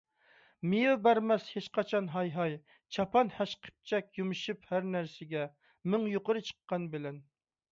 [0.69, 2.55] مېۋە بەرمەس ھېچقاچان ھاي- ھاي
[2.97, 5.45] چاپان ھەشقىپىچەك، يۆمىشىپ ھەرنەرسىگە
[5.93, 7.25] مىڭ يۇقىرى چىققان بىلەن.